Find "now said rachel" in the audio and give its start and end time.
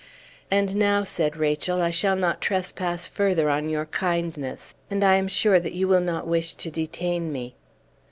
0.77-1.79